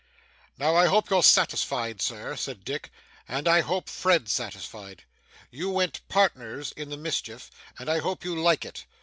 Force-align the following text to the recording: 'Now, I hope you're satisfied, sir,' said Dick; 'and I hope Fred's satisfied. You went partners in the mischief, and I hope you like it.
'Now, 0.57 0.75
I 0.75 0.87
hope 0.87 1.11
you're 1.11 1.21
satisfied, 1.21 2.01
sir,' 2.01 2.35
said 2.35 2.63
Dick; 2.65 2.89
'and 3.27 3.47
I 3.47 3.61
hope 3.61 3.87
Fred's 3.87 4.31
satisfied. 4.33 5.03
You 5.51 5.69
went 5.69 6.01
partners 6.07 6.71
in 6.71 6.89
the 6.89 6.97
mischief, 6.97 7.51
and 7.77 7.87
I 7.87 7.99
hope 7.99 8.25
you 8.25 8.33
like 8.35 8.65
it. 8.65 8.85